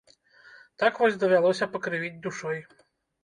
Так 0.83 0.93
вось 1.01 1.19
давялося 1.25 1.67
пакрывіць 1.75 2.17
душой. 2.25 2.59